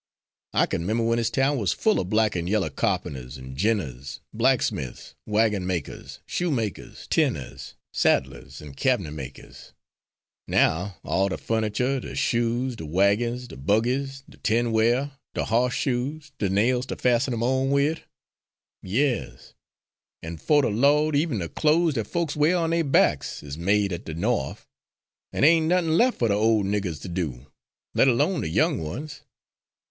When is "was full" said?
1.59-2.01